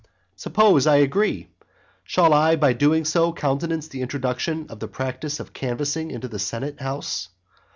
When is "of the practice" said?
4.67-5.39